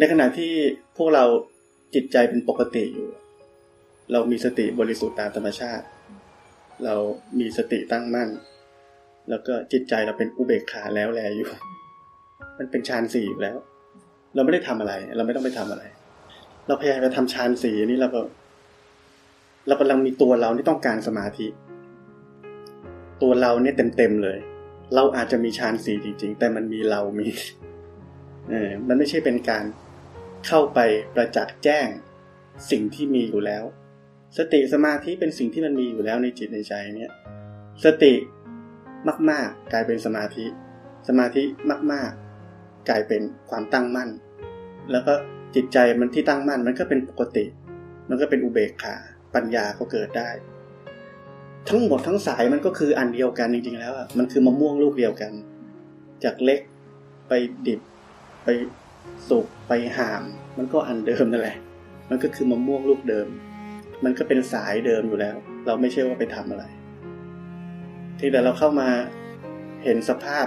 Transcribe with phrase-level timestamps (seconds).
[0.00, 0.52] ในขณะที่
[0.96, 1.24] พวกเรา
[1.94, 3.08] จิตใจเป็นปกติอยู่
[4.12, 5.84] เรามีสติบริสุทธิ์ตามธรรมชาติ
[6.84, 6.94] เรา
[7.38, 8.28] มีสติตั้งมั่น
[9.30, 11.48] แล้วก็จิตใจเราเป็นอุเบกขาแล้วแลอยู่
[12.58, 13.56] มันเป็นฌานสี่อยู่แล้ว
[14.34, 15.84] เราไม่ได้ทำอะไร เราไม่ต้องไปทำอะไร
[16.66, 18.20] เราพยายามจะทำฌานสี่นี่เราก็
[19.68, 21.46] เรากำลังมีตัวเราที่ต้องการสมาธิ
[23.22, 24.38] ตัวเราเนี่ยเต็มๆเลย
[24.94, 27.28] เราอาจจะมีฌานสี่จริง ๆ แต่มันมีเรามี
[28.50, 29.64] เออมันไม่ใช่เป็นการ
[30.46, 30.78] เข้าไป
[31.14, 31.88] ประจักษ์แจ้ง
[32.70, 33.64] สิ่งที่มีอยู่แล้ว
[34.38, 37.12] สติสมาธิเป็นสิ่งที่มันมีอยู่แล้วในจิตในใจเนี่ย
[37.84, 38.12] สติ
[39.30, 40.44] มาก ๆ กลายเป็นสมาธิ
[41.08, 41.42] สมาธิ
[41.92, 42.10] มาก
[42.48, 44.10] ๆ กลายเป็นความตั้งมั่น
[44.90, 45.12] แล้วก็
[45.54, 47.44] จิตใจมันที่ตั้งมั่นมันก็เป็นปกติ
[48.08, 48.96] มันก็เป็นอุเบกขา
[49.34, 50.30] ปัญญาก็เกิดได้
[51.68, 55.32] ทั้งหมดทั้งสายมันก็คืออันเดียวกันจริง ๆ แล้วอะมันคือมะม่วงลูกเดียวกัน
[56.24, 56.60] จากเล็ก
[57.28, 57.32] ไป
[57.66, 57.80] ดิบ
[58.44, 58.48] ไป
[59.28, 60.22] สุกไปหาม
[60.56, 61.56] มันก็อันเดิมนั่นแหละ
[62.10, 63.28] มันก็คือมะม่วงลูกเดิม
[64.04, 66.64] มันก็เป็นสายเดิมอยู่แล้ว เราไม่ใช่ว่าไปทำอะไร
[68.18, 68.88] ที่แต่เราเข้ามา
[69.84, 70.46] เห็นสภาพ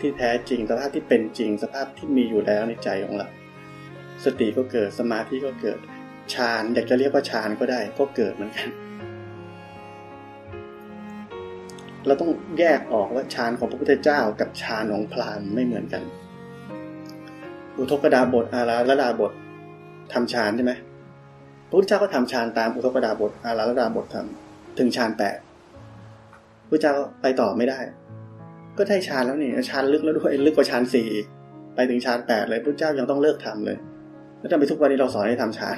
[0.00, 3.28] ที่แท้จริงสภาพที่เป็นจริงสภาพที่มีอยู่แล้วในใจของเรา
[4.24, 5.78] สติก็เกิดสมาธิก็เกิด
[6.34, 8.68] ฌานอยากจะเรียกว่าฌานก็ได้ก็เกิดเหมือนกัน
[12.06, 16.02] เราต้องแยกออกว่าฌานของพระพุทธเจ้ากับฌานของพราหมณ์ไม่เหมือนกัน
[17.78, 19.32] อุทกดาบทอาราลดาบท
[20.12, 20.72] ทำฌานใช่ไหม
[21.68, 25.36] พระพุทธเจ้าก็ทำฌานตามอุทกดาบทอาราลดาบททำถึงฌานแปด
[26.68, 27.78] พระเจ้าไปต่อไม่ได้
[28.78, 31.08] ก็ได้ฌานแล้วนี่ฌานลึกแล้วด้วยลึกกว่าฌานสี่
[31.74, 33.76] ไปถึงฌานแปดเลยพระเจ้ายังต้องเลิกทำเลย
[34.38, 35.76] แล้วทำไมทุกวันนี้เราสอนให้ทำฌาน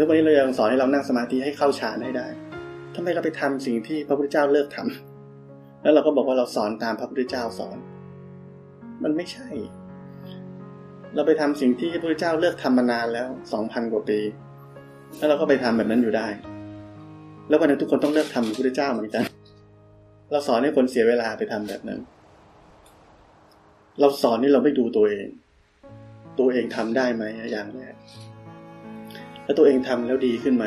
[0.00, 2.26] ทุกวันนี้เรายังสอนให้เรานั่งสมาธิให้เข้าฌานให้ได้
[2.94, 7.76] ทำไมเราไปทำสิ่งที่พระพุทธเจ้าเลิกทำแล้วเราก็บอกว่าเราสอนตามพระพุทธเจ้าสอน
[9.02, 9.48] มันไม่ใช่
[11.14, 14.18] เราไปทำสิ่งที่พระพุทธเจ้าเลิกทำมานานแล้วสองพันกว่าปี
[15.16, 16.28] แล้วเราก็ไปทำแบบนั้นอยู่ได้
[17.48, 19.24] แล้ววันนึงทุกคนต้องเลิกทำพระพุทธเจ้าเหมือนกัน
[20.30, 22.00] เราสอนให้คนเสียเวลาไปทำแบบนั้น
[24.00, 25.26] เราสอนนี่เราไม่ดูตัวเอง
[26.38, 27.94] ตัวเองทำได้ไหมอย่างแรก
[29.44, 30.66] แล้วตัวเองทำแล้วดีขึ้นไหม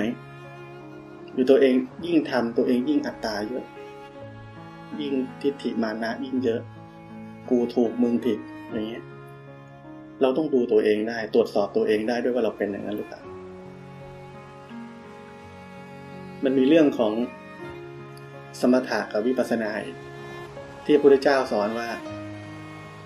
[1.35, 1.73] อยู่ตัวเอง
[2.05, 3.65] ยิ่งทำตัวเองยิ่งอัตตาเยอะ
[5.01, 6.61] ยิ่งทิฏฐิมานะยิ่งเยอะ
[7.49, 8.39] กูถูกมึงผิด
[8.71, 9.03] อย่างเงี้ย
[10.21, 13.21] เราต้องดูตัวเองได้ ตรวจสอบตัวเองได้ด้วยว่าเราเป็นอย่างนั้นหรือเปล่า
[16.43, 17.13] มันมีเรื่องของ
[18.61, 19.71] สมถะกับวิปัสสนา
[20.85, 21.89] ที่พระพุทธเจ้าสอนว่า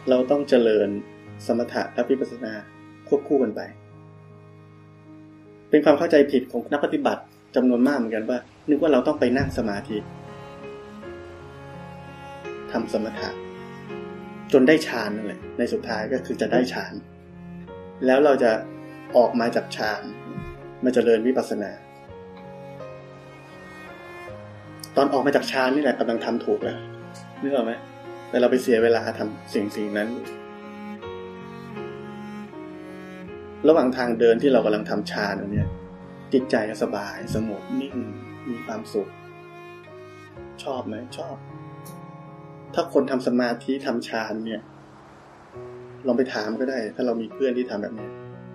[0.09, 0.89] เราต้องเจริญ
[1.47, 2.53] สมถะและวิปัสสนา
[3.07, 3.61] ควบคู่กันไป
[5.69, 7.21] เป็นความเข้าใจผิดของนักปฏิบัติ
[7.55, 8.37] จำนวนมากเหมือนกันว่า
[8.69, 9.97] นึกว่าเราต้องไปนั่งสมาธิ
[12.71, 13.29] ทำสมถะ
[14.53, 16.93] จนได้ฌานนั่นแหละในสุดท้ายก็คือจะได้ฌาน
[18.05, 18.51] แล้วเราจะ
[19.17, 20.01] ออกมาจากฌาน
[20.83, 21.71] มาเจริญวิปัสสนา
[24.95, 26.77] ตอนออกมาจากฌานนี่แหละกำลังทำถูกแล้ว
[27.41, 27.73] นึกออกไหม
[28.29, 30.09] แต่เราไปเสียเวลาทำสิ่งสิ่งนั้น
[33.67, 35.67] ระหว่างทางเดินที่เรากำลังทำฌานเนี่ย
[36.33, 37.95] จิตใจก็สบาย สงบนิ่ง
[38.49, 39.09] มีความสุข
[40.63, 41.35] ชอบไหมชอบ
[42.77, 44.61] ถ้าคนทำสมาธิทำฌานเนี่ย
[46.07, 48.07] ลองไปถามก็ได้ ถ้าเรามีเพื่อนที่ทำแบบนี้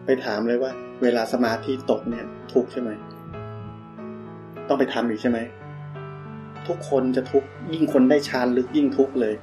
[0.06, 0.72] ไปถามเลยว่า
[1.02, 2.90] เวลาสมาธิตกเนี่ย ทุกใช่ไหม
[4.68, 5.38] ต้องไปทำอีกใช่ไหม
[6.68, 9.34] ทุกคนจะทุกยิ่งคนได้ฌานลึกยิ่งทุกเลย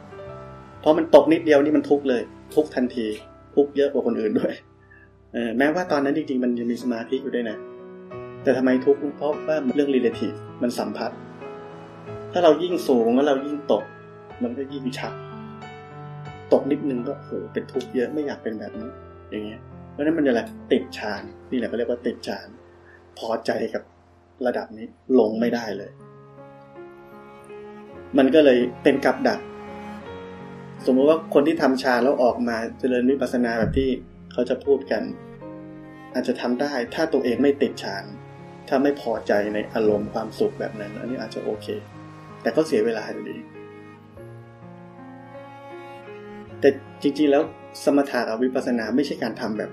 [0.80, 2.22] เพราะมันตกนิดเดียวนี่มันทุกเลย
[2.56, 3.08] ทุกทันที
[3.56, 4.54] ทุกเยอะกว่าคนอื่นด้วย
[5.34, 7.58] เออแม้ว่าตอนนั้นจริงๆ มันยังมีสมาธิอยู่ด้วยนะ
[8.44, 11.18] แต่ทำไมทุกข์เพราะว่าเรื่อง relative มันสัมพัทธ์
[12.32, 13.84] ถ้าเรายิ่งสูงแล้วเรายิ่งตก
[14.44, 15.13] มันก็ยิ่งชัก
[16.54, 18.89] ตกนิดนึงก็โหเป็นทุกข์เยอะไม่อยากเป็นแบบนี้
[19.30, 19.62] อย่างเงี้ย
[19.92, 20.42] เพราะนั้นมันจะอะไร
[20.72, 22.48] ติดฌานนี่แหละก็เรียกว่าติดฌาน
[23.19, 23.84] พอใจกับ
[24.48, 24.86] ระดับนี้
[25.19, 25.92] ลงไม่ได้เลย
[28.18, 29.39] มันก็เลยเป็นกับดัก
[30.86, 33.89] สมมติว่าคนที่ทำฌานแล้วออกมาเจริญวิปัสสนาแบบที่
[34.31, 35.04] เขาจะพูดกัน
[36.13, 38.06] อาจจะทำได้ถ้าตัวเองไม่ติดฌาน
[38.68, 41.68] ถ้าไม่พอใจในอารมณ์ความสุขแบบนั้น อันนี้อาจจะโอเค
[42.42, 43.38] แต่ก็เสียเวลาอยู่ดี
[46.59, 46.69] แต่
[47.01, 47.44] จริงๆแล้ว
[47.83, 49.71] สมถะกับวิปัสสนาไม่ใช่การทำแบบ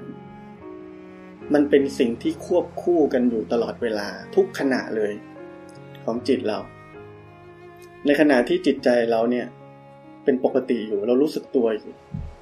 [1.55, 5.13] มันเป็นสิ่งที่ควบคู่กันอยู่ตลอดเวลาทุกขณะเลย
[6.05, 6.59] ของจิตเรา
[8.07, 9.47] ในขณะที่จิตใจเราเนี่ย
[10.25, 11.93] เป็นปกติอยู่เรารู้สึกตัวอยู่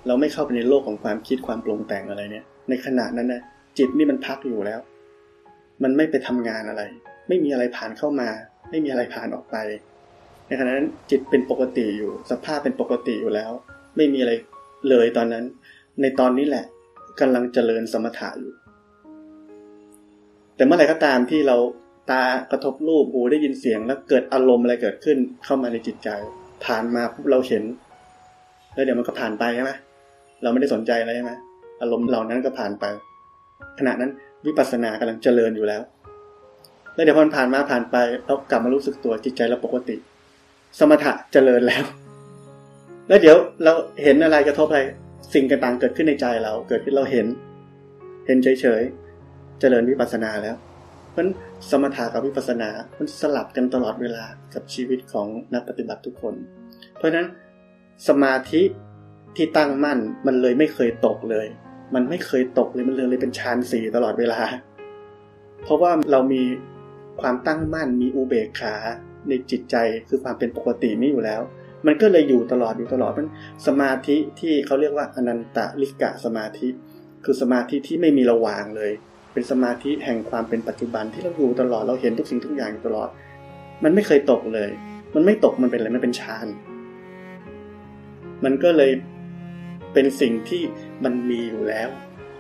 [0.07, 3.43] เราไม่เข้าไปในโลกของความคิดความปรุงแต่งอะไรเนี่ย ในขณะนั้นนะ
[3.79, 4.81] จิตนี่มันพักอยู่แล้ว
[5.83, 6.83] มันไม่ไปทำงานอะไร
[7.29, 8.29] ไม่มีอะไรผ่านเข้ามา
[8.71, 9.57] ไม่มีอะไรผ่านออกไป
[10.49, 13.53] ในขณะนั้นจิตเป็นปกติอยู่ สภาพเป็นปกติอยู่แล้ว
[13.97, 14.33] ไม่มีอะไร
[14.89, 15.45] เลยตอนนั้น
[16.01, 16.65] ในตอนนี้แหละ
[17.21, 18.53] กำลังเจริญสมถะอยู่
[20.57, 21.57] แต่เมื่อไหร่ก็ตามที่เรา
[22.11, 26.09] ตากระทบรูปหูได้ยินเสียงแล้วเกิดอารมณ์อะไรเกิดขึ้นเข้ามาในจิตใจ
[26.65, 27.63] ผ่านมาปุ๊บเราเห็น
[28.75, 29.73] แล้วเดี๋ยวมันก็ผ่านไปใช่ไหม
[30.43, 31.33] เราไม่ได้สนใจอะไรใช่ไหม
[31.83, 32.85] อารมณ์เหล่านั้นก็ผ่านไป
[33.79, 34.11] ขณะนั้น
[34.47, 35.83] วิปัสสนากำลังเจริญอยู่แล้ว
[36.95, 37.97] แล้วเดี๋ยวพอมันผ่านมาผ่านไป
[38.27, 39.97] เรากลับมารู้สึกตัวจิตใจเราปกติ
[40.79, 41.85] สมถะเจริญแล้ว
[43.09, 43.73] แล้วเดี๋ยวเรา
[44.03, 44.81] เห็นอะไรกระทบอะไร
[45.35, 47.27] สิ่งต่างๆเกิดขึ้นในใจเราเกิดขึ้นเราเห็น
[48.27, 50.57] เห็นเฉยๆเจริญวิปัสสนาแล้ว
[51.11, 51.27] เพราะ
[51.71, 56.35] สมถะกับวิปัสสนามันสลับกันตลอดเวลากับชีวิตของนักปฏิบัติทุกคน
[56.97, 57.27] เพราะฉะนั้น
[58.09, 58.63] สมาธิ
[59.37, 61.47] ที่ตั้งมั่นมันเลยไม่เคยตกเลย
[61.95, 64.41] มันไม่เคยตกเลยมันเลยเลยเป็นฌานสี่ตลอดเวลา
[65.63, 66.43] เพราะว่าเรามี
[67.21, 68.75] ความตั้งมั่นมีอุเบกขา
[69.29, 69.77] ในจิตใจ
[70.09, 71.41] คือความเป็นปกตินี้อยู่แล้ว
[71.87, 73.29] มันก็เลยอยู่ตลอดอยู่ตลอดมัน
[73.67, 76.69] สมาธิที่เขาเรียกว่าอนันตลิกะสมาธิ
[77.25, 78.93] คือสมาธิที่ไม่มีระหว่างเลย
[79.33, 83.09] เป็นสมาธิแห่งความเป็นปัจจุบันที่เราอยู่ตลอดเราเห็นทุกสิ่งทุกอย่างอยู่ตลอด
[83.85, 84.71] มันไม่เคยตกเลย
[85.15, 86.47] มันไม่ตกมันเป็นอะไรมันเป็นฌาน
[88.45, 88.93] มันก็เลย
[89.93, 90.63] เป็นสิ่งที่
[91.05, 91.89] มันมีอยู่แล้ว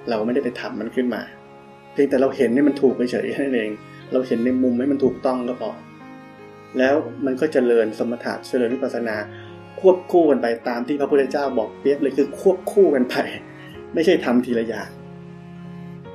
[0.08, 1.22] เราไม่ได้ไปทำมันขึ้นมา
[1.92, 3.70] เพียงแต่เราเห็นนี่มันถูกเฉยๆนั่นเอง
[4.12, 5.70] เราเห็นในมุมให้มันถูกต้องก็พอ
[6.78, 6.94] แล้ว
[7.26, 9.16] มันก็เจริญสมถะเจริญวิปัสสนา
[9.80, 13.16] ควบคู่กันไปตามที่พระพุทธเจ้าบอกเปียบเลยคือควบคู่กันไป
[13.94, 14.90] ไม่ใช่ทำทีละอย่าง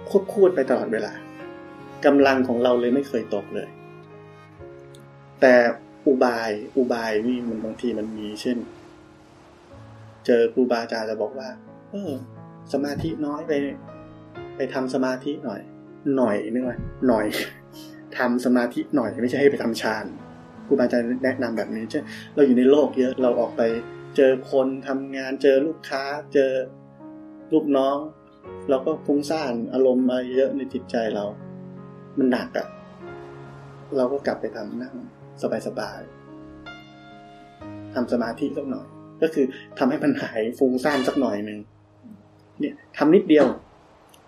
[0.10, 1.14] ควบคู่ไปตลอดเวลา
[2.06, 3.68] กำลังของเราเลยไม่เคยตกเลย
[5.42, 5.54] แต่
[6.08, 8.58] อุบายอุบายนี่มันบางทีมันมีเช่น
[10.26, 11.50] เจอครูบาอาจารย์จะบอกว่า
[11.92, 12.12] เออ
[12.74, 13.52] สมาธิน้อยไป
[14.56, 15.62] ไปทำสมาธิหน่อย
[16.18, 16.78] หน่อยนึกว่า
[17.08, 17.26] หน่อย
[18.18, 20.06] ทำสมาธิหน่อยไม่ใช่ให้ไปทำฌาน
[20.68, 22.02] ครูบาอาจารย์แนะนำแบบนี้ใช่
[22.36, 23.62] เราอยู่ในโลกเยอะเราออกไป
[24.16, 26.04] เจอคนทำงานเจอลูกค้า
[26.34, 26.52] เจอ
[27.54, 27.98] ลูกน้อง
[28.70, 31.26] เราก็ฟุ้งซ่านอารมณ์มาเยอะในจิตใจเรา
[32.18, 32.68] มันหนักอะ
[33.98, 34.96] เราก็กลับไปทำนั่ง
[35.68, 38.88] สบายๆทำสมาธิสักหน่อย
[39.22, 39.46] ก็คือ
[39.78, 41.60] ทำให้มันหายฟุ้งซ่านสักหน่อยหนึ่ง
[42.60, 43.48] เนี่ยทำนิดเดียว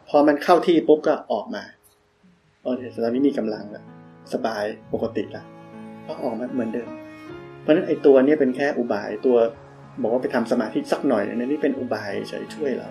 [0.09, 1.63] พอมันเข้าที่ปุ๊บก็ออกมา
[2.63, 3.85] โอเคตอนนี้มีกำลังแล้ว
[4.33, 4.63] สบาย
[4.93, 5.45] ปกติแล้ว
[6.09, 6.89] ก็ออกมาเหมือนเดิม
[7.61, 9.37] เพราะฉะนั้นไอ้ตัวนี้เป็นแค่อุบายตัว
[10.01, 12.89] บอกว่าไปทำสมาธิสักหน่อยนี่นี่เป็นอุบายใช้ช่วยเรา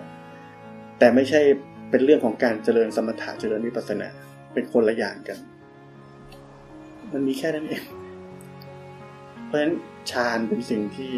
[0.99, 1.41] แต่ไม่ใช่
[1.89, 4.09] เป็นเรื่องของการเจริญสมถะเจริญวิปัสสนา
[4.53, 5.37] เป็นคนละอย่างกัน
[7.13, 7.83] มันมีแค่นั้นเอง
[9.45, 9.73] เพราะฉะนั้น
[10.11, 11.13] ฌานเป็นสิ่งที่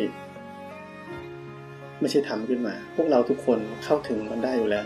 [2.00, 4.86] ไม่ใช่ทำขึ้นมา พวกเราทุกคนเข้าถึงมันได้อยู่แล้ว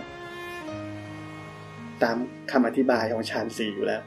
[2.04, 2.18] ตาม
[2.52, 4.02] คำอธิบายของฌานสี่อยู่แล้ว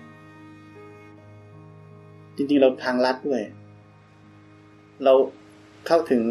[2.38, 3.42] จริงๆ เราทางลัดด้วย
[5.04, 5.14] เรา
[5.86, 6.22] เข้าถึง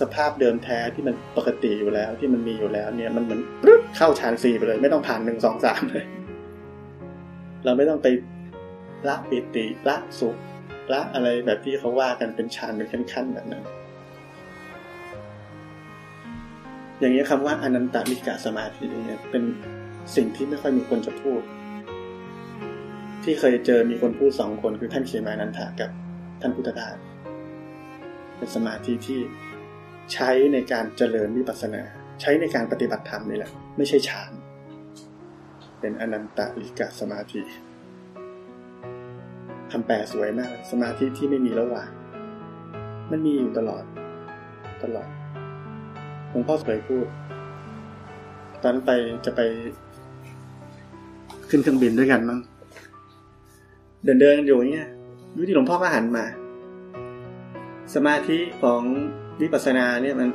[0.00, 6.04] สภาพเดิมแท้ที่มันปกติอยู่แล้ว ที่มันมีอยู่แล้ว เนี่ยมันเหมือนปึ๊บเข้าฌานสี่ไปเลย ไม่ต้องผ่านหนึ่งสองสามเลย
[7.64, 8.06] เราไม่ต้องไป
[9.08, 10.36] ละปิติละสุข
[10.92, 13.64] ละอะไรแบบที่เขาว่ากันเป็นฌานเป็นขั้นๆแบบนั้น
[16.98, 19.42] อย่างนี้คำว่าอนันตลิกะสมาธิเนี่ยเป็น
[20.16, 21.40] สิ่งที่ไม่ค่อยมีคนจะพูด
[23.24, 25.90] ที่เคยเจอมีคนพูดสองคนคือท่านเขมานันทากับ
[26.40, 26.96] ท่านพุทธทาส
[28.36, 29.20] เป็นสมาธิที่
[30.12, 31.82] ใช้ในการเจริญวิปัสสนา
[32.20, 34.32] ใช้ในการปฏิบัติธรรมนี่แหละ ไม่ใช่ฌาน
[35.80, 37.40] เป็นอนันตลิกะสมาธิ
[39.70, 41.88] คำแปลสวยมาก สมาธิที่ไม่มีระหว่าง
[43.10, 43.84] มันมีอยู่ตลอด
[44.82, 45.08] ตลอด
[46.30, 47.06] หลวงพ่อเคยพูด
[48.62, 48.90] ตอนไป
[49.24, 49.40] จะไป
[51.48, 52.38] ขึ้นเครื่องบินด้วยกันมั้ง
[54.04, 54.88] เดินเดินอยู่อย่เงี้ย
[55.40, 56.24] วิธีหลวงพ่อก็หันมา
[57.94, 58.82] สมาธิของ
[59.40, 60.28] วิปัสสนาเนี่ยมัน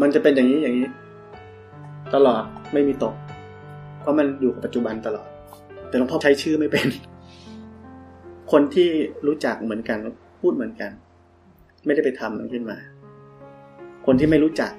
[0.00, 0.88] มันจะเป็นอย่างนี้อย่างนี้
[2.14, 3.14] ตลอดไม่มีตก
[4.00, 5.28] เพราะมันอยู่กับปัจจุบันตลอด
[5.88, 6.86] แต่หลวงพ่อใช้ชื่อไม่เป็น
[8.52, 8.88] คนที่
[9.26, 9.98] รู้จักเหมือนกัน
[10.40, 10.90] พูดเหมือนกัน
[11.86, 12.78] ไม่ได้ไปทำมันขึ้นมา
[14.06, 14.72] คนที่ไม่รู้จัก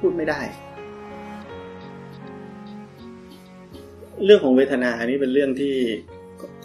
[0.00, 0.40] พูดไม่ได้
[4.24, 5.74] เรื่องของเวทนาอันนี้เป็นเรื่องที่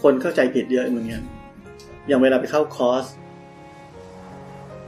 [0.02, 1.24] คนเข้าใจผิดเยอะเหมือนกัน
[2.08, 3.06] อย่างเวลาไปเข้าคอร์ส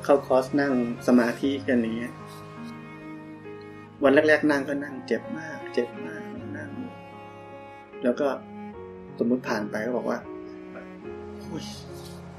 [0.03, 0.73] เข้าคอร์สนั่ง
[1.07, 2.09] สมาธิกันนี้
[4.03, 6.23] วันแรก ๆ นั่งก็นั่งเจ็บมาก เจ็บมาก
[6.57, 6.71] นั่ง
[8.03, 8.27] แล้วก็
[9.19, 10.19] สมมุติผ่านไปก็บอกว่า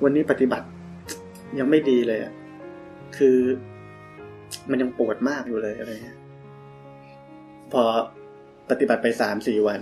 [0.02, 0.66] วันนี้ปฏิบัติ
[1.58, 2.32] ยังไม่ดีเลยอะ
[3.16, 3.36] คือ
[4.70, 6.18] มันยังปวดมากอยู่เลยอะไรเงี้ย
[7.72, 7.82] พอ
[8.70, 9.80] ปฏิบัติไปสามสี่วัน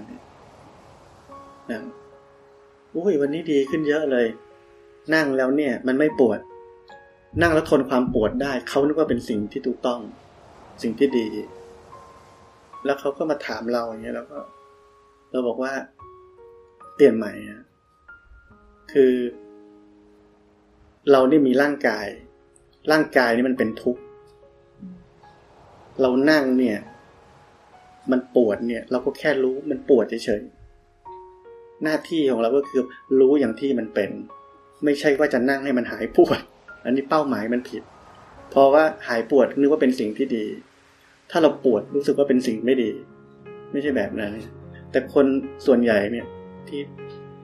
[1.71, 1.83] นะ
[2.99, 4.27] อุ้ยวันนี้ดีขึ้นเยอะเลย
[5.15, 6.39] นั่งแล้วเนี่ย มันไม่ปวด
[7.43, 10.01] นั่งแล้วทนความปวดได้ เขานึกว่าเป็นสิ่งที่ถูกต้อง
[10.83, 11.27] สิ่งที่ดี
[12.85, 14.39] แล้วเขาก็มาถามเราอย่างเงี้ยแล้วก็
[15.31, 15.73] เราบอกว่า
[16.95, 17.65] เปลี่ยนใหม่นะ
[18.93, 19.13] คือ
[21.11, 22.07] เรานี่มีร่างกาย
[22.93, 24.03] ร่างกายนี่มันเป็นทุกข์
[26.01, 26.79] เรานั่งเนี่ย
[28.11, 30.58] มันปวดเนี่ย เราก็แค่รู้มันปวดเฉยๆ
[31.85, 32.83] หน้าที่ของเราก็คือ
[33.21, 34.11] รู้อย่างที่มันเป็น
[34.85, 36.39] ไม่ใช่ว่าจะนั่งให้มันหายปวด
[36.85, 37.83] อันนี้เป้าหมายมันผิด
[38.51, 40.45] เพราะว่าหายปวดนึกว่าเป็นสิ่งที่ดี
[41.31, 42.91] ถ้าเราปวดรู้สึกว่าเป็นสิ่งไม่ดี
[43.73, 44.33] ไม่ใช่แบบนั้น
[44.91, 45.27] แต่คน
[45.67, 46.27] ส่วนใหญ่เนี่ย
[46.69, 46.81] ที่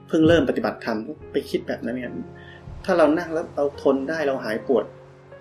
[0.07, 0.97] เพิ่งเริ่มปฏิบัติธรรม
[1.31, 2.11] ไปคิดแบบนั้นเนี่ย
[2.85, 4.85] ถ้าเรานั่งแล้วเราทนได้เราหายปวด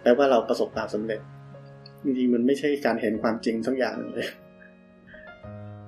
[0.02, 1.20] แปลว่าเราประสบความสำเร็จ
[2.04, 4.28] จริงๆมันไม่ใช่การเห็นความจริงสักอย่างเลย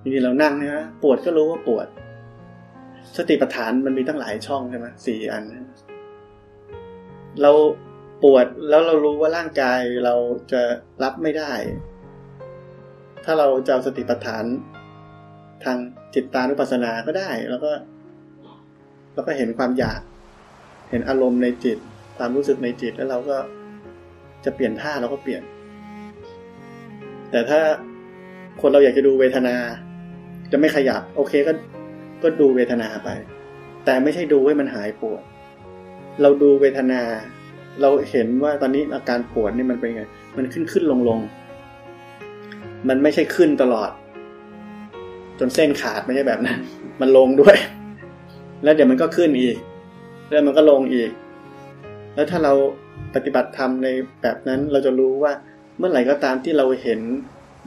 [0.03, 1.87] จริงๆเรานั่งนะปวดก็รู้ว่าปวด
[3.17, 5.45] สติปัฏฐานมันมีตั้งหลายช่องใช่ไหมสี่อัน
[7.43, 7.53] เรา
[8.23, 10.15] ปวดแล้วเรารู้ว่าร่างกายเรา
[10.53, 10.63] จะ
[11.03, 11.53] รับไม่ได้
[13.25, 14.45] ถ้าเราจะเอาสติปัฏฐาน
[15.65, 15.77] ทาง
[16.15, 17.71] จิตตานุปัสสนาก็ได้ แล้วก็
[19.15, 20.01] แล้วก็เห็นความอยาก
[20.91, 21.79] เห็นอารมณ์ในจิต
[22.19, 23.37] ความรู้สึกในจิตแล้วเราก็
[24.45, 25.43] จะเปลี่ยนท่าเราก็เปลี่ยน
[27.31, 27.61] แต่ถ้า
[28.61, 29.57] คนเราอยากจะดูเวทนา
[30.53, 31.53] จะไม่ขยับ โอเคก็
[32.27, 33.09] ก็ดูเวทนาไป
[33.85, 35.23] แต่ไม่ใช่ดูให้มันหายปวด
[36.23, 37.01] เราดูเวทนา
[37.83, 40.03] เราเห็นว่าตอนนี้อาการปวดนี่มันเป็นไง
[40.37, 41.21] มันขึ้นขึ้นลงลง
[42.89, 43.91] มันไม่ใช่ขึ้นตลอด
[45.39, 46.59] จนเส้นขาดไม่ใช่แบบนั้น
[47.01, 47.57] มันลงด้วย
[48.63, 49.57] แล้วเดี๋ยวมันก็ขึ้นอีก
[50.31, 51.11] แล้วมันก็ลงอีก
[52.15, 52.53] แล้วถ้าเรา
[53.15, 53.89] ปฏิบัติธรรมใน
[54.23, 55.33] แบบนั้นเราจะรู้ว่า
[55.79, 57.01] เมื่อไหร่ก็ตามที่เราเห็น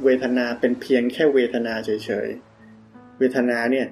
[0.03, 3.87] เวทนาเป็นเพียงแค่เวทนาเฉยๆ เวทนาเนี่ย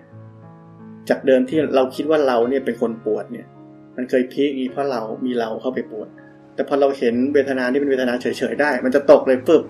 [1.10, 3.48] จากเดิมที่เราคิดว่าเราเนี่ยเป็นคนปวดเนี่ย
[3.96, 6.08] มันเคยพีกอีเพราะเรามีเราเข้าไปปวด
[6.56, 9.64] แต่พอเราเห็นเวทนาที่เป็นเวทนาเฉยๆได้ มันจะตกเลยปึ๊บ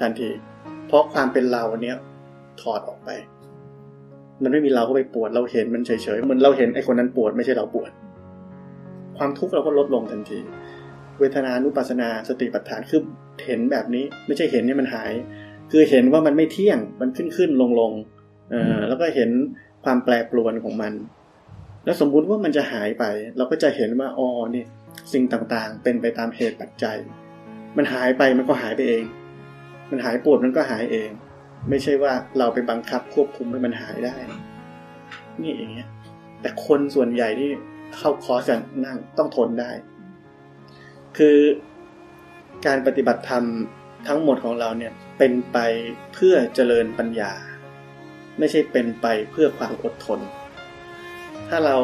[0.00, 0.30] ทันที
[0.86, 1.96] เพราะความเป็นเราเนี้ย
[2.60, 3.10] ถอดออกไป
[4.42, 7.90] มันไม่มีเราเข้าไปปวด เราเห็นมันเฉยๆเหมือนเราเห็นไอ้คนนั้นปวดไม่ใช่เราปวด
[9.16, 10.40] ความทุกข์เราก็ลดลงทันที
[11.20, 13.00] เวทนานุปัสนาสติปัฏฐานคือ
[13.46, 15.12] เห็นแบบนี้ไม่ใช่เห็นนี่มันหาย
[15.70, 17.92] คือเห็นว่ามันไม่เที่ยงมันขึ้นขึ้นลงลง
[18.50, 19.30] เออแล้วก็เห็น
[19.86, 20.92] ความแปรปรวนของมัน
[21.84, 23.04] แล้วสมมุติว่ามันจะหายไป
[23.36, 24.64] เราก็จะเห็นว่าอ๋อนี่
[25.12, 26.98] สิ่งต่างๆ เป็นไปตามเหตุปัจจัย
[27.76, 29.04] มันหายไปมันก็หายไปเอง
[29.90, 31.10] มันหายปวดมันก็หายเอง
[31.68, 34.16] ไม่ใช่ว่าเราไปบังคับควบคุมให้มันหายได้
[35.42, 35.88] นี่อย่างเงี้ย
[36.40, 37.50] แต่คนส่วนใหญ่ที่
[37.96, 39.70] เข้าคอร์สกันนั่งต้องทนได้
[41.16, 41.38] คือ
[42.66, 43.44] การปฏิบัติธรรม
[44.08, 45.58] ทั้งหมดของเราเนี่ยเป็นไป
[46.14, 47.32] เพื่อเจริญปัญญา
[48.38, 50.20] ไม่ใช่เป็นไปเพื่อความอดทน
[51.48, 51.76] ถ้าเรา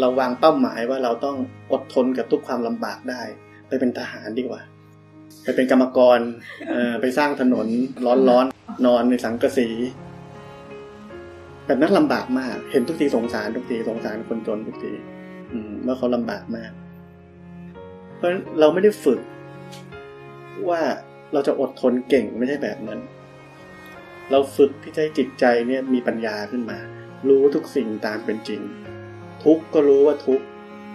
[0.00, 1.36] เราวางเป้าหมายว่าเราต้อง
[1.72, 3.22] อดทนกับทุกความลำบากได้
[3.68, 4.62] ไปเป็นทหารดีกว่า
[5.42, 6.18] ไปเป็นกรรมกร
[7.00, 7.66] ไปสร้างถนน
[8.06, 9.68] ร้อนๆนอนในสังกะสี
[11.66, 14.92] แบบนั้นลำบากมาก เห็นทุกทีสงสารทุกทีสงสารคนจนทุกที
[15.86, 16.70] ว่าเขาลำบากมาก
[18.16, 19.20] เพราะเราไม่ได้ฝึก
[20.68, 20.80] ว่า
[21.32, 23.00] เราจะอดทนเก่งไม่ใช่แบบนั้น
[24.30, 26.78] เราฝึกที่ใช้จิตใจเนี่ยมีปัญญาขึ้นมา
[27.28, 28.60] รู้ทุกสิ่งตามเป็นจริง
[29.44, 30.40] ทุกก็รู้ว่าทุก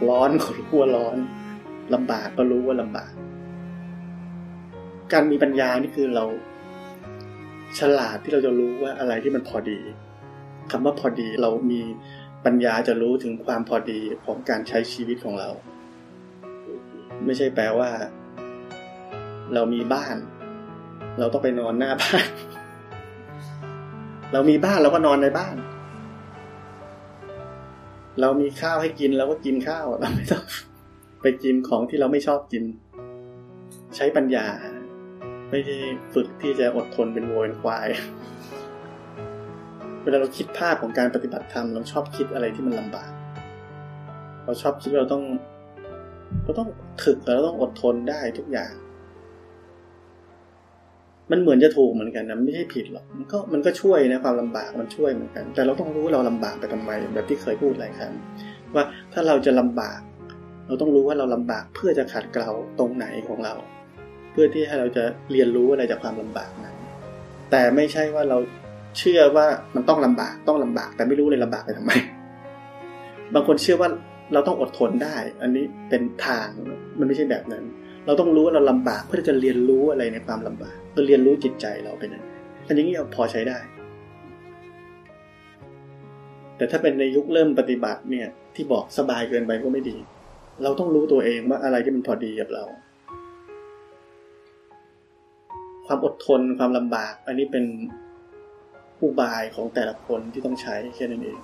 [0.09, 1.17] ร้อนก็รู้ว่าร้อน
[1.93, 3.11] ลำบากก็รู้ว่าลำบาก
[5.13, 6.25] การมีปัญญานี่คือเรา
[7.79, 9.79] ฉลาดที่เราจะรู้ว่าอะไรที่มันพอดี
[10.71, 11.81] คำว่าพอดีเรามี
[12.45, 15.49] ปัญญาจะรู้ถึงความพอดีของการใช้ชีวิตของเรา
[17.25, 17.89] ไม่ใช่แปลว่า
[19.53, 20.15] เรามีบ้าน
[21.19, 22.25] เราต้องไปนอนหน้าบ้าน
[24.33, 25.55] เรามีบ้านเราก็นอนในบ้าน
[28.21, 30.43] เรามีข้าวให้กินเราก็กินข้าวเราไม่ต้อง
[31.21, 32.63] ไปกินของที่เราไม่ชอบกิน
[33.95, 34.45] ใช้ปัญญา
[35.51, 35.75] ไม่ใช่
[36.13, 37.87] ฝึกที่จะอดทนเป็นโวยควาย
[40.01, 43.11] เวลาเราคิดภาพของการปฏิบัติธรรมเราชอบคิดอะไรที่มันลำบาก
[44.45, 45.23] เราชอบคิดเราต้อง
[46.43, 46.69] เราต้อง
[47.03, 48.73] ถึกเราต้องอดทนได้ทุกอย่าง
[51.35, 58.13] มันเหมือนจะถูกเหมือนกันนะไม่ใช่ผิดหรอกมันก็มันก็ช่วยนะความลำบากมันช่วยเหมือนกัน แต่เราต้องรู้เราลำบากไปทำไมแบบที่เคยพูดหลายครั้ง
[58.75, 59.99] ว่าถ้าเราจะลำบาก
[60.67, 62.49] เราต้องรู้ว่าเราลำบากเพื่อจะขัดเกลา
[62.79, 63.53] ตรงไหนของเรา
[64.31, 66.75] เพื่อที่ให้เราจะเรียนรู้อะไรจากความลำบากนั้น
[67.51, 68.37] แต่ไม่ใช่ว่าเรา
[68.97, 71.91] เชื่อว่ามันต้องลำบากต้องลำบาก แต่ไม่รู้เลยลำบากไปทำไม
[73.33, 73.89] บางคนเชื่อว่า
[74.33, 76.47] เราต้องอดทนได้ อันนี้เป็นทาง
[76.99, 77.63] มันไม่ใช่แบบนั้น
[78.05, 82.23] เราต้องรู้ว่าเราลำบากเพื่อจะเรียนรู้อะไรในความลำบากเพื่อเรียนรู้จิตใจเราไปนั้น
[82.67, 83.57] อันนี้พอใช้ได้
[86.57, 89.97] แต่ถ้าเป็นในยุคเริ่มปฏิบัติเนี่ย ที่บอกสบายเกินไปก็ไม่ดี
[90.63, 92.63] เราต้องรู้ตัวเองว่าอะไรที่มันพอดีกับเรา
[95.85, 97.65] ความอดทนความลำบาก อันนี้เป็น
[99.01, 101.39] อุบายของแต่ละคนที่ต้องใช้แค่นั้นเอง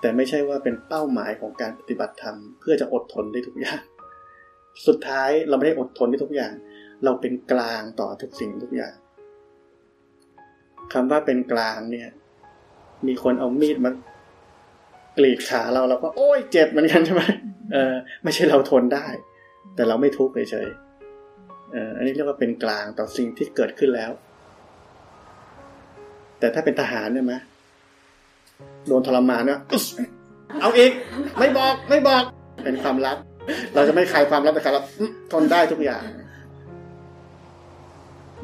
[0.00, 3.80] แต่ไม่ใช่ว่าเป็นเป้าหมายของการปฏิบัติธรรมเพื่อจะอดทนได้ทุกอย่าง
[4.86, 6.52] สุดท้ายเราไม่ได้อดทนได้ทุกอย่าง
[7.04, 8.94] เราเป็นกลางต่อทุกสิ่งทุกอย่าง
[10.92, 12.08] คำว่าเป็นกลางเนี่ย
[13.06, 13.92] มีคนเอามีดมา
[15.18, 17.22] กรีดขาเราเราก็โอ้ยเจ็บเหมือนกันใช่ไหม
[17.72, 19.06] เออไม่ใช่เราทนได้
[19.74, 20.68] แต่เราไม่ทุกข์เฉย
[21.72, 24.10] เอออันนี้เรียกว่าเป็นกลางต่อสิ่งที่เกิดขึ้นแล้ว
[26.38, 27.34] แต่ถ้าเป็นทหารเนี่ยไหม
[28.86, 29.60] โดนทรมานเนี่ย
[30.60, 30.92] เอาอีก
[31.38, 32.22] ไม่บอกไม่บอก
[32.64, 33.18] เป็นความลับ
[33.74, 34.84] เราจะไม่คลายความลับแต่ครับ
[35.32, 36.04] ทนได้ทุกอย่าง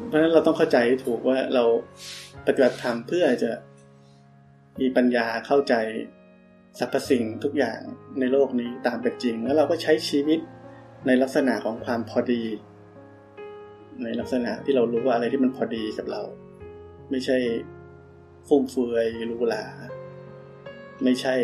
[0.07, 1.63] เพราะฉะนั้นเราต้องเข้าใจถูกว่าเรา
[2.45, 3.51] ปฏิบัติธรรมเพื่อจะ
[4.81, 5.73] มีปัญญาเข้าใจ
[6.79, 7.79] สรรพสิ่งทุกอย่าง
[8.19, 10.39] ในโลกนี้ตามเป็นจริง แล้วเราก็ใช้ชีวิต
[11.07, 12.43] ในลักษณะของความพอดี
[14.03, 16.21] ในลักษณะที่เรารู้ว่าอะไรที่มันพอดีกับเรา
[17.11, 17.37] ไม่ใช่
[18.47, 19.65] ฟุ่มเฟือยรูหรา
[21.03, 21.35] ไม่ใช่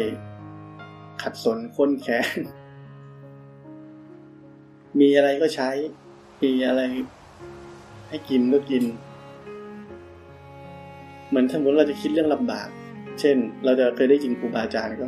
[1.22, 2.38] ขัดสนค้นแค้น
[5.00, 5.70] มีอะไรก็ใช้
[6.44, 6.82] มีอะไร
[8.10, 8.84] ให้กินก็กิน
[11.30, 12.68] เหมือนสมมติเราจะคิดเรื่องลำบาก
[13.20, 13.36] เช่น
[13.66, 15.08] เราจะเคยได้ยินครูบาอาจารย์ก็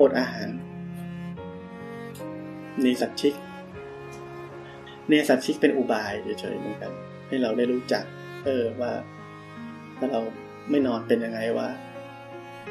[0.00, 0.48] อดอาหาร
[2.80, 3.34] เนสัตชิก
[5.08, 6.92] เนสัตชิกเป็นอุบายเฉยๆเหมือนกัน
[7.26, 8.04] ให้เราได้รู้จัก
[8.44, 8.92] เออว่า
[9.98, 10.20] ถ้าเรา
[10.70, 11.68] ไม่นอนเป็นยังไงว่า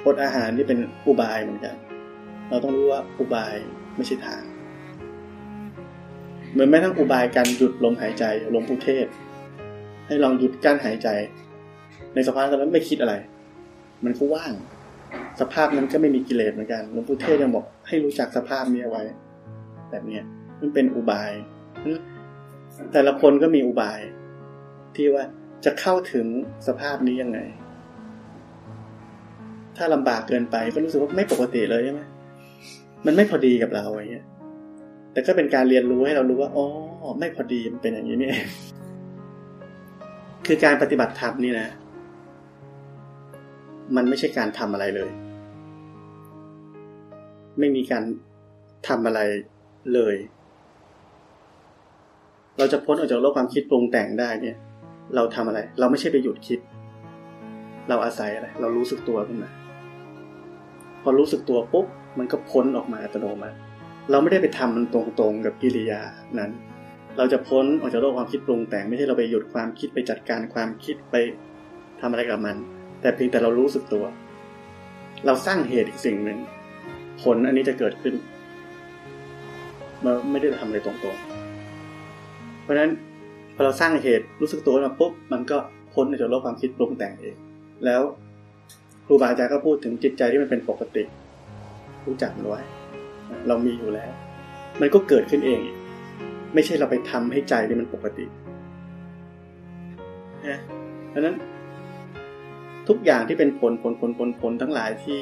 [0.05, 1.75] อดอาหารที่เป็นอุบายเหมือนกัน
[2.49, 3.55] เราต้องรู้ว่าอุบาย
[3.95, 4.43] ไม่ใช่ทาง
[6.53, 8.23] เหมือนแม้ทั้งอุบายการหยุดลมหายใจ
[8.55, 9.07] ลมพุเทศ
[10.07, 11.09] ให้ลองหยุดการหายใจ
[12.13, 13.13] ในสภาพนั้นไม่คิดอะไร
[14.05, 14.53] มันก็ว่าง
[15.41, 19.03] สภาพนั้นก็ไม่มีกิเลสเหมือนกันหลวงปู่เทศยังบอกให้รู้จักสภาพนี้ไว้
[19.91, 20.23] แบบเนี้ย
[20.61, 21.31] มันเป็นอุบาย
[22.93, 23.99] แต่ละคนก็มีอุบาย
[24.95, 25.23] ที่ว่า
[25.65, 26.25] จะเข้าถึง
[26.67, 27.39] สภาพนี้ยังไง
[29.77, 32.01] ถ้าลำบากเกินไปก็รู้สึกว่าไม่ปกติเลยใช่ไหม
[33.05, 34.25] มันไม่พอดีกับเราอย่างเงี้ย
[35.13, 36.65] แต่ก็เป็นการเรียนรู้ให้เรารู้ว่าอ๋อ
[37.19, 38.45] ไม่พอดีมันเป็นอย่างนี้นี่เอง
[40.45, 41.67] คือการปฏิบัติธรรมนี่นะ
[43.95, 45.09] มันไม่ใช่การทำอะไรเลย
[47.59, 48.03] ไม่มีการ
[48.87, 49.19] ทำอะไร
[49.93, 50.15] เลย
[52.57, 54.57] เราจะพ้นออกจากโลกความคิดปรุงแต่งได้เนี่ย
[55.15, 56.59] เราทำอะไร เราไม่ใช่ไปหยุดคิด
[57.89, 59.49] เราอาศัยอะไร เรารู้สึกตัวขึ้นมา
[61.03, 61.85] พอรู้สึกตัวปุ๊บ
[62.17, 63.57] มันก็พ้นออกมาอัตโนมัติ
[64.11, 66.01] เราไม่ได้ไปทำมันตรงๆกับกิริยา
[66.39, 66.51] นั้น
[67.17, 71.15] เราจะพ้นออกจากโลกความคิดปรุงแต่งไม่ใช่เราไปหยุดความคิดไปจัดการความคิดไป
[72.01, 72.57] ทำอะไรกับมัน
[73.01, 74.05] แต่เพียงแต่เรารู้สึกตัว
[75.25, 76.39] เราสร้างเหตุอีกสิ่งหนึ่ง
[77.21, 78.13] ผลอันนี้จะเกิดขึ้น
[80.03, 82.91] เราไม่ได้ทำอะไรตรงๆ เพราะฉะนั้น
[83.55, 85.57] พอเราสร้างเหตุรู้สึกตัวมาปุ๊บมันก็
[85.93, 87.35] พ้นออกจากโลกความคิดปรุงแต่งเอง
[87.85, 88.01] แล้ว
[89.05, 91.03] ครูบาอาจารย์ก็พูดถึงจิตใจที่มันเป็นปกติ
[92.05, 92.61] รู้จักมันไว้
[93.47, 94.11] เรามีอยู่แล้ว
[94.81, 95.59] มันก็เกิดขึ้นเอง
[96.53, 98.25] ไม่ใช่เราไปทำให้ใจที่มันปกติ
[100.47, 100.59] นะ
[101.09, 101.35] เพราะนั้น
[102.89, 105.21] ทุกอย่างที่เป็นผลผลผลผลผลทั้งหลายที่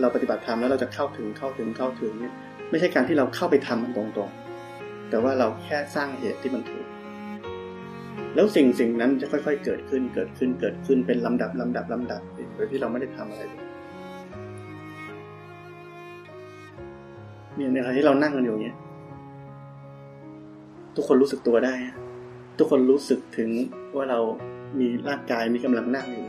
[0.00, 2.34] เราปฏิบัติธรรมแล้วเราจะเข้าถึงเข้าถึงเข้าถึงเนี่ย
[2.70, 6.86] ไม่ใช่การที่เราเข้าไปทำมันตรงๆ แต่ว่าเราแค่สร้างเหตุที่มันถูก
[8.34, 12.22] แล้วสิ่งสิ่งนั้นจะค่อยๆ เกิดขึ้นเกิดขึ้นเกิดขึ้นเป็นลำดับลำดับลำดับ
[12.54, 13.63] โดยที่เราไม่ได้ทำอะไรเลย
[17.56, 18.76] เนี่ยในขณะที่เรานั่งกันอยู่เนี้ย
[20.96, 21.74] ทุกคนรู้สึกตัวได้
[22.58, 23.50] ทุกคนรู้สึกถึง
[23.96, 24.18] ว่าเรา
[24.78, 26.26] มีร่างกายมีกำลังนั่งอยู่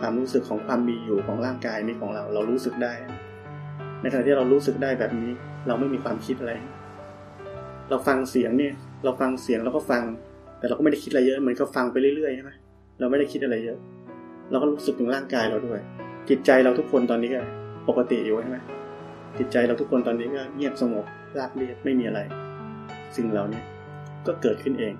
[0.00, 2.92] ความรู้สึกของความมีอยู่ของร่างกายนี้ของเรา เรารู้สึกได้
[4.00, 5.30] ในขณะที่เรารู้สึกได้แบบนี้
[5.66, 6.52] เราไม่มีความคิดอะไร
[7.90, 8.74] เราฟังเสียงเนี่ย
[9.04, 10.02] เราฟังเสียงเราก็ฟัง
[10.58, 12.52] แต่เราก็ไม่ได้คิดอะไรเยอะเหมือนก็ฟังไปเรื่อยๆใช่ไหม
[13.00, 13.78] เราไม่ได้คิดอะไรเยอะ
[14.50, 15.80] เราก็รู้สึกถึงร่างกายเราด้วย
[16.28, 17.40] จิตใจเราทุกคนตอนนี้ก็
[17.88, 18.58] ปกติอยู่ใช่ไหม
[19.38, 21.06] จิตใจเราทุกคนตอนนี้ก็เงียบสงบ
[21.38, 22.20] ราบเรียบไม่มีอะไร
[23.16, 23.62] สิ่งเหล่านี้
[24.26, 24.94] ก็เกิดขึ้นเอง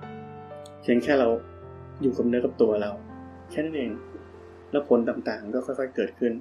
[0.81, 1.27] เพียงแค่เรา
[2.01, 2.91] อยู่กับเนื้อกับตัวเรา
[3.51, 3.91] แค่นั้นเอง
[4.71, 6.33] แล้วผลต่างๆก็ค่อยๆเกิดขึ้น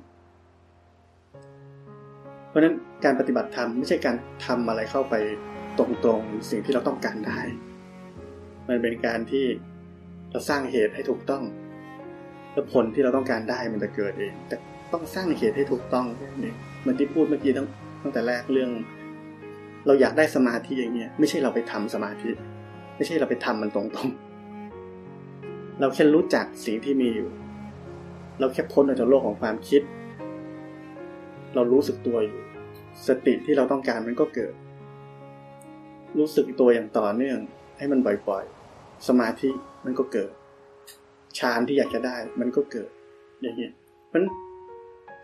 [2.48, 2.74] เพราะฉะนั้น
[3.04, 5.14] การปฏิบัติธรรมไม่ใช่การทำอะไรเข้าไป
[5.78, 7.40] ตรงๆสิ่งที่เราต้องการได้
[8.68, 9.44] มันเป็นการที่
[10.30, 11.44] เราสร้างเหตุให้ถูกต้อง
[12.52, 14.56] แล้วผลที่เราต้องการได้มันจะเกิดเอง แต่
[14.92, 16.06] ต้องสร้างเหตุให้ถูกต้อง
[16.42, 17.68] นี่เหมือนที่พูดเมื่อกี้ตั้ง
[18.02, 18.70] ตั้งแต่แรกเรื่อง
[19.86, 22.30] เราอยากได้สมาธิอย่างเงี้ยไม่ใช่เราไปทำสมาธิ
[22.96, 27.28] ไม่ใช่เราไปทำมันตรงๆ เราแค่รู้จักสิ่งที่มีอยู่
[28.40, 29.82] เราแค่พ้นออกจากโลกของความคิด
[31.54, 32.40] เรารู้สึกตัวอยู่
[33.06, 34.52] สติที่เราต้องการมันก็เกิด
[36.18, 37.38] รู้สึกตัวอย่างต่อเนื่อง
[37.78, 39.50] ให้มันบ่อยๆ สมาธิ
[39.84, 40.32] มันก็เกิด
[41.38, 42.90] ฌานที่อยากจะได้มันก็เกิด
[43.42, 43.72] อย่างเงี้ย
[44.12, 44.22] มัน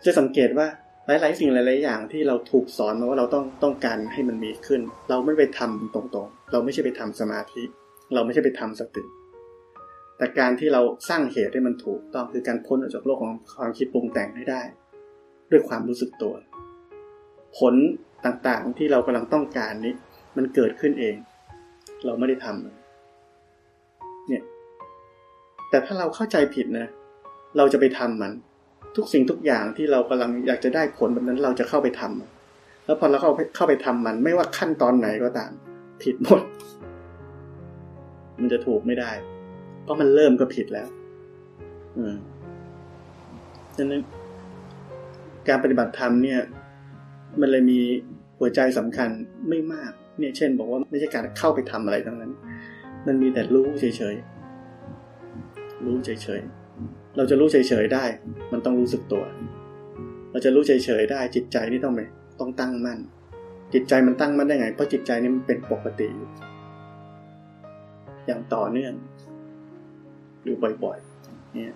[0.05, 0.67] จะสังเกตว่า
[1.09, 7.63] หลาย ๆ สิ่งหลาย ๆ อย่างที่เราถูกสอนมาว่าเราต้องต้องการให้มันมีขึ้น เราไม่ไปทำตรง ๆ เราไม่ใช่ไปทำสมาธิ
[8.13, 9.03] เราไม่ใช่ไปทำสติ
[10.17, 14.61] แต่การที่เราสร้างเหตุให้มันถูกต้องคือการพ้นออกจากโลกของความคิดปรุงแต่งให้ได้
[15.51, 16.33] ด้วยความรู้สึกตัว
[17.57, 17.75] ผล
[18.25, 19.93] ต่างๆที่เรากำลังต้องการนี้
[20.37, 21.15] มันเกิดขึ้นเอง
[22.05, 24.43] เราไม่ได้ทำเนี่ย
[25.69, 26.87] แต่ถ้าเราเข้าใจผิดนะ
[27.57, 28.31] เราจะไปทำมัน
[28.95, 35.51] ทุกสิ่งทุกอย่างที่เรากำลังอยากจะได้ผลแบบนั้นเราจะเข้าไปทำแล้วพอเราเข้าเข้าไปทำมัน ไม่ว่าขั้นตอนไหนก็ตาม
[36.03, 36.41] ผิดหมด
[38.41, 39.11] มันจะถูกไม่ได้
[39.83, 40.87] เพราะมันเริ่มก็ผิดแล้ว
[41.97, 42.15] อืม
[43.77, 44.03] ดังนั้น
[45.47, 46.39] การปฏิบัติธรรมเนี่ย
[47.39, 47.79] มันเลยมี
[48.39, 49.09] หัวใจสำคัญ
[49.49, 52.31] ไม่มาก เนี่ย เช่น บอกว่าไม่ใช่การเข้าไปทำอะไรทั้งนั้น
[53.07, 56.68] มันมีแต่รู้เฉยๆรู้เฉยๆ
[57.17, 58.03] เราจะรู้เฉยๆได้
[58.51, 59.23] มันต้องรู้สึกตัว
[60.31, 62.01] เราจะรู้เฉยๆได้ จิตใจนี่ต้องไหม
[62.39, 62.99] ต้องตั้งมั่น
[63.73, 66.29] จิตใจมันตั้งมั่นได้ไง เพราะจิตใจนี่มันเป็นปกติอยู่
[68.25, 68.93] อย่างต่อเนื่อง
[70.43, 71.75] อยู่บ่อยๆเนี่ย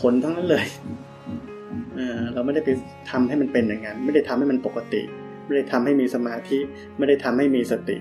[0.00, 0.66] ผลทั้งนั้นเลย
[2.34, 2.70] เราไม่ได้ไป
[3.10, 5.02] ทำให้มันเป็นอย่างนั้น ไม่ได้ทำให้มันปกติ
[5.46, 6.58] ไม่ได้ทำให้มีสมาธิ
[6.98, 7.96] ไม่ได้ทำให้มีสติ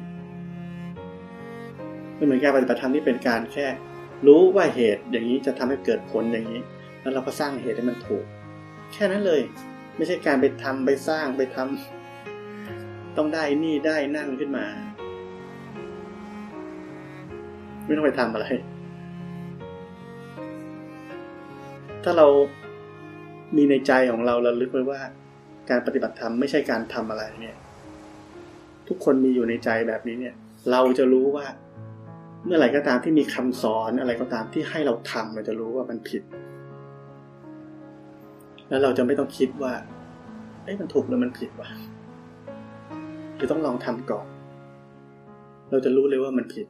[2.16, 3.68] ไม่เหมือนการปฏิบัติธรรมที่เป็นการแค่
[4.26, 6.62] รู้ว่าเหตุอย่างนี้จะทำให้เกิดผลอย่างนี้
[7.02, 8.26] แล้วเราก็สร้างเหตุให้มันถูก
[8.94, 9.42] แค่นั้นเลย
[9.98, 14.66] ไม่ใช่การไปทำไปสร้างไปทำต้องได้นี่ได้นั่นขึ้นมา
[17.86, 18.48] ไม่ต้องไปทำอะไร
[22.04, 22.28] ถ้าเรา
[23.56, 25.02] มีในใจของเราเราลึกไว้ว่า
[25.70, 27.56] การปฏิบัติธรรมไม่ใช่การทำอะไรเนี่ย
[28.88, 30.36] ทุกคนมีอยู่ในใจแบบนี้เนี่ย
[30.72, 31.46] เราจะรู้ว่า
[32.48, 36.24] เมื่อไหร่ก็ตามที่มีคำสอนอะไรก็ตามที่ให้เราทำเราจะรู้ว่ามันผิด
[38.70, 39.74] แล้วเราจะไม่ต้องคิดว่า
[40.64, 41.70] เอ้มันถูกหรือมันผิดวะ
[43.36, 44.28] หรือต้องลองทำก่อน
[45.72, 46.68] เราจะรู้เลยว่ามันผิด